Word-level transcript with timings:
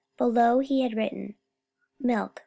Below, 0.17 0.57
he 0.61 0.81
had 0.81 0.95
written: 0.97 1.35
Milk 1.99 2.39